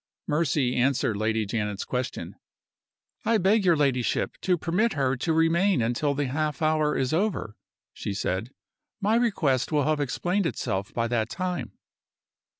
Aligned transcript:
Mercy 0.25 0.75
answered 0.75 1.15
Lady 1.15 1.45
Janet's 1.45 1.85
question. 1.85 2.33
"I 3.23 3.37
beg 3.37 3.63
your 3.63 3.75
ladyship 3.77 4.35
to 4.41 4.57
permit 4.57 4.93
her 4.93 5.15
to 5.17 5.31
remain 5.31 5.79
until 5.79 6.15
the 6.15 6.25
half 6.25 6.63
hour 6.63 6.97
is 6.97 7.13
over," 7.13 7.55
she 7.93 8.15
said. 8.15 8.49
"My 8.99 9.13
request 9.13 9.71
will 9.71 9.83
have 9.83 9.99
explained 9.99 10.47
itself 10.47 10.91
by 10.91 11.07
that 11.09 11.29
time." 11.29 11.73